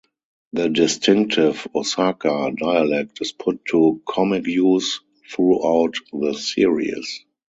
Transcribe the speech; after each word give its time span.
The 0.53 0.67
distinctive 0.67 1.67
Osaka 1.75 2.51
dialect 2.57 3.19
is 3.21 3.31
put 3.33 3.63
to 3.65 4.01
comic 4.03 4.47
use 4.47 4.99
throughout 5.31 5.93
the 6.11 6.33
series. 6.33 7.23